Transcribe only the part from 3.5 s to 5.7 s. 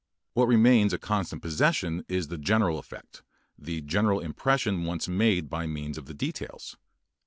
the general impression once made by